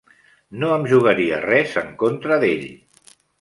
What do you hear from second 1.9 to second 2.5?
contra